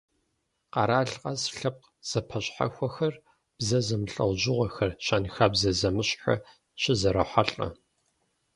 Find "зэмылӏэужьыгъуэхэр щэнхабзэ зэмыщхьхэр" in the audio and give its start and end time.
3.87-6.39